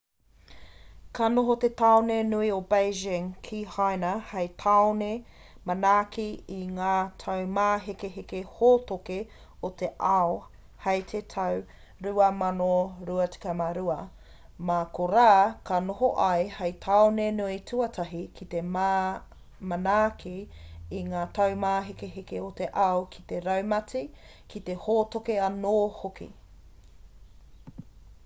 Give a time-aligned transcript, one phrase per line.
[1.17, 5.09] ka noho te tāone nui o beijing ki haina hei tāone
[5.71, 6.23] manaaki
[6.55, 6.93] i ngā
[7.23, 9.17] taumāhekeheke hōtoke
[9.69, 10.31] o te ao
[10.87, 11.59] hei te tau
[12.07, 13.99] 2022
[14.71, 15.27] mā korā
[15.71, 20.35] ka noho ia hei tāone nui tuatahi ki te manaaki
[21.03, 24.03] i ngā taumāhekeheke o te ao ki te raumati
[24.55, 26.31] ki te hōtoke anō hoki